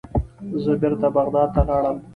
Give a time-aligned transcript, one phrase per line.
[0.63, 1.97] زه بیرته بغداد ته لاړم.